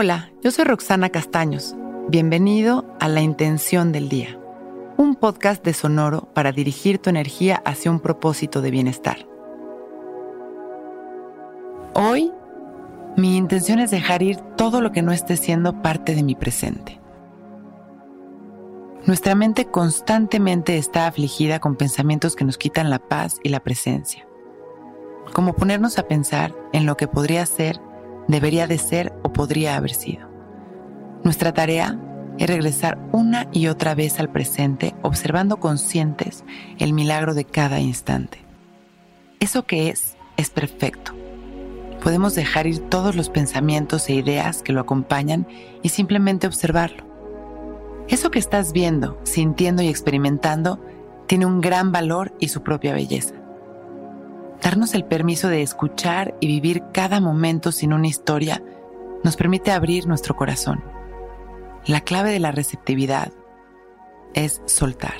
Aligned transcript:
Hola, 0.00 0.30
yo 0.44 0.52
soy 0.52 0.64
Roxana 0.64 1.08
Castaños. 1.08 1.74
Bienvenido 2.08 2.84
a 3.00 3.08
La 3.08 3.20
Intención 3.20 3.90
del 3.90 4.08
Día, 4.08 4.38
un 4.96 5.16
podcast 5.16 5.64
de 5.64 5.74
Sonoro 5.74 6.32
para 6.34 6.52
dirigir 6.52 6.98
tu 6.98 7.10
energía 7.10 7.60
hacia 7.64 7.90
un 7.90 7.98
propósito 7.98 8.60
de 8.60 8.70
bienestar. 8.70 9.26
Hoy, 11.94 12.30
mi 13.16 13.36
intención 13.36 13.80
es 13.80 13.90
dejar 13.90 14.22
ir 14.22 14.36
todo 14.56 14.80
lo 14.80 14.92
que 14.92 15.02
no 15.02 15.10
esté 15.10 15.36
siendo 15.36 15.82
parte 15.82 16.14
de 16.14 16.22
mi 16.22 16.36
presente. 16.36 17.00
Nuestra 19.04 19.34
mente 19.34 19.64
constantemente 19.64 20.78
está 20.78 21.08
afligida 21.08 21.58
con 21.58 21.74
pensamientos 21.74 22.36
que 22.36 22.44
nos 22.44 22.56
quitan 22.56 22.88
la 22.88 23.00
paz 23.00 23.40
y 23.42 23.48
la 23.48 23.64
presencia, 23.64 24.28
como 25.32 25.54
ponernos 25.54 25.98
a 25.98 26.06
pensar 26.06 26.54
en 26.72 26.86
lo 26.86 26.96
que 26.96 27.08
podría 27.08 27.44
ser 27.46 27.80
debería 28.28 28.66
de 28.66 28.78
ser 28.78 29.12
o 29.22 29.32
podría 29.32 29.76
haber 29.76 29.92
sido. 29.92 30.28
Nuestra 31.24 31.52
tarea 31.52 31.98
es 32.38 32.46
regresar 32.46 32.98
una 33.10 33.48
y 33.52 33.66
otra 33.66 33.94
vez 33.94 34.20
al 34.20 34.30
presente, 34.30 34.94
observando 35.02 35.58
conscientes 35.58 36.44
el 36.78 36.92
milagro 36.92 37.34
de 37.34 37.44
cada 37.44 37.80
instante. 37.80 38.44
Eso 39.40 39.64
que 39.64 39.88
es, 39.88 40.16
es 40.36 40.50
perfecto. 40.50 41.12
Podemos 42.02 42.34
dejar 42.36 42.68
ir 42.68 42.78
todos 42.88 43.16
los 43.16 43.28
pensamientos 43.28 44.08
e 44.08 44.14
ideas 44.14 44.62
que 44.62 44.72
lo 44.72 44.80
acompañan 44.80 45.48
y 45.82 45.88
simplemente 45.88 46.46
observarlo. 46.46 47.04
Eso 48.08 48.30
que 48.30 48.38
estás 48.38 48.72
viendo, 48.72 49.20
sintiendo 49.24 49.82
y 49.82 49.88
experimentando 49.88 50.80
tiene 51.26 51.44
un 51.44 51.60
gran 51.60 51.92
valor 51.92 52.32
y 52.38 52.48
su 52.48 52.62
propia 52.62 52.94
belleza. 52.94 53.34
Darnos 54.62 54.94
el 54.94 55.04
permiso 55.04 55.48
de 55.48 55.62
escuchar 55.62 56.34
y 56.40 56.48
vivir 56.48 56.82
cada 56.92 57.20
momento 57.20 57.70
sin 57.70 57.92
una 57.92 58.08
historia 58.08 58.62
nos 59.22 59.36
permite 59.36 59.70
abrir 59.70 60.06
nuestro 60.06 60.34
corazón. 60.34 60.82
La 61.86 62.00
clave 62.00 62.32
de 62.32 62.40
la 62.40 62.50
receptividad 62.50 63.32
es 64.34 64.60
soltar. 64.66 65.14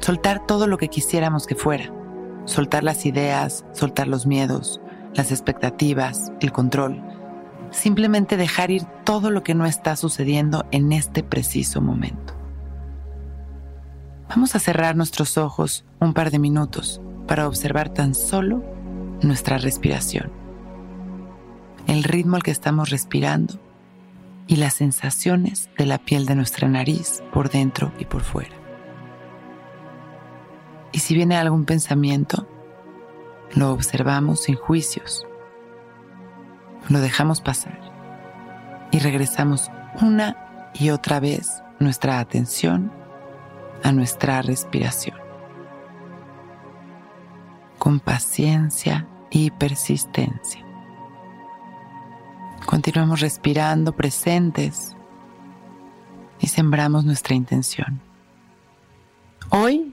Soltar 0.00 0.46
todo 0.46 0.66
lo 0.66 0.78
que 0.78 0.88
quisiéramos 0.88 1.46
que 1.46 1.54
fuera. 1.54 1.92
Soltar 2.46 2.82
las 2.82 3.06
ideas, 3.06 3.64
soltar 3.72 4.08
los 4.08 4.26
miedos, 4.26 4.80
las 5.14 5.30
expectativas, 5.30 6.32
el 6.40 6.50
control. 6.50 7.02
Simplemente 7.70 8.36
dejar 8.36 8.70
ir 8.70 8.84
todo 9.04 9.30
lo 9.30 9.42
que 9.42 9.54
no 9.54 9.66
está 9.66 9.96
sucediendo 9.96 10.66
en 10.70 10.92
este 10.92 11.22
preciso 11.22 11.80
momento. 11.80 12.34
Vamos 14.28 14.54
a 14.54 14.58
cerrar 14.58 14.96
nuestros 14.96 15.36
ojos 15.36 15.84
un 16.00 16.14
par 16.14 16.30
de 16.30 16.38
minutos 16.38 17.00
para 17.26 17.48
observar 17.48 17.88
tan 17.88 18.14
solo 18.14 18.62
nuestra 19.22 19.58
respiración, 19.58 20.30
el 21.86 22.04
ritmo 22.04 22.36
al 22.36 22.42
que 22.42 22.50
estamos 22.50 22.90
respirando 22.90 23.54
y 24.46 24.56
las 24.56 24.74
sensaciones 24.74 25.70
de 25.78 25.86
la 25.86 25.98
piel 25.98 26.26
de 26.26 26.34
nuestra 26.34 26.68
nariz 26.68 27.22
por 27.32 27.50
dentro 27.50 27.92
y 27.98 28.04
por 28.04 28.22
fuera. 28.22 28.54
Y 30.92 30.98
si 30.98 31.14
viene 31.14 31.36
algún 31.36 31.64
pensamiento, 31.64 32.46
lo 33.54 33.72
observamos 33.72 34.42
sin 34.42 34.56
juicios, 34.56 35.26
lo 36.88 37.00
dejamos 37.00 37.40
pasar 37.40 37.80
y 38.92 38.98
regresamos 38.98 39.70
una 40.00 40.70
y 40.74 40.90
otra 40.90 41.20
vez 41.20 41.62
nuestra 41.78 42.20
atención 42.20 42.92
a 43.82 43.92
nuestra 43.92 44.42
respiración 44.42 45.24
con 47.84 48.00
paciencia 48.00 49.06
y 49.28 49.50
persistencia. 49.50 50.64
Continuamos 52.64 53.20
respirando 53.20 53.94
presentes 53.94 54.96
y 56.40 56.46
sembramos 56.46 57.04
nuestra 57.04 57.34
intención. 57.34 58.00
Hoy 59.50 59.92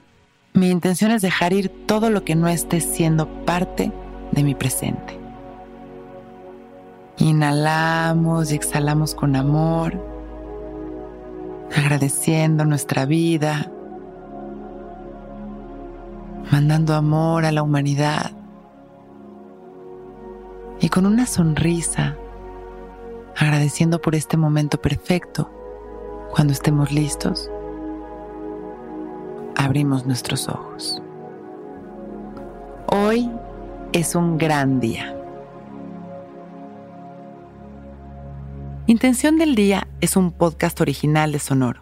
mi 0.54 0.70
intención 0.70 1.10
es 1.10 1.20
dejar 1.20 1.52
ir 1.52 1.68
todo 1.86 2.08
lo 2.08 2.24
que 2.24 2.34
no 2.34 2.48
esté 2.48 2.80
siendo 2.80 3.28
parte 3.44 3.92
de 4.30 4.42
mi 4.42 4.54
presente. 4.54 5.20
Inhalamos 7.18 8.52
y 8.52 8.54
exhalamos 8.54 9.14
con 9.14 9.36
amor, 9.36 10.02
agradeciendo 11.76 12.64
nuestra 12.64 13.04
vida, 13.04 13.70
mandando 16.52 16.94
amor 16.94 17.46
a 17.46 17.50
la 17.50 17.62
humanidad. 17.62 18.30
Y 20.80 20.90
con 20.90 21.06
una 21.06 21.24
sonrisa, 21.24 22.18
agradeciendo 23.34 24.02
por 24.02 24.14
este 24.14 24.36
momento 24.36 24.78
perfecto, 24.78 25.50
cuando 26.30 26.52
estemos 26.52 26.92
listos, 26.92 27.50
abrimos 29.56 30.04
nuestros 30.04 30.46
ojos. 30.46 31.02
Hoy 32.86 33.30
es 33.92 34.14
un 34.14 34.36
gran 34.36 34.78
día. 34.78 35.16
Intención 38.86 39.38
del 39.38 39.54
Día 39.54 39.88
es 40.02 40.16
un 40.16 40.32
podcast 40.32 40.78
original 40.82 41.32
de 41.32 41.38
Sonoro. 41.38 41.81